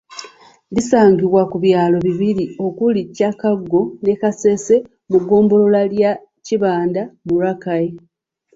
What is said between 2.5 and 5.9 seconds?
okuli Kyakago ne Kasese mu ggombolola